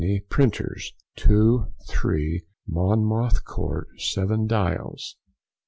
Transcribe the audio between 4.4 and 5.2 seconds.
Dials.